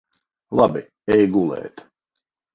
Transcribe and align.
Labi. 0.59 0.81
Ej 1.17 1.29
gulēt. 1.37 1.87